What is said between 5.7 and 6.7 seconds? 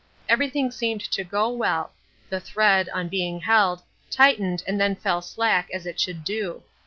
as it should do.